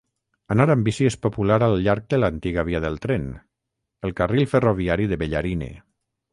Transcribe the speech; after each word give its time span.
Anar 0.53 0.65
amb 0.75 0.87
bici 0.87 1.05
és 1.09 1.17
popular 1.25 1.57
al 1.65 1.77
llarg 1.89 2.07
de 2.15 2.19
l'antiga 2.23 2.65
via 2.71 2.81
del 2.87 2.99
tren: 3.05 3.29
el 4.09 4.17
carril 4.23 4.49
ferroviari 4.55 5.09
de 5.13 5.23
Bellarine. 5.25 5.73